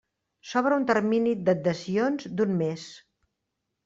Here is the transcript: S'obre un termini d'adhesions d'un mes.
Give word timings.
S'obre 0.51 0.77
un 0.77 0.85
termini 0.91 1.33
d'adhesions 1.49 2.31
d'un 2.39 2.55
mes. 2.63 2.87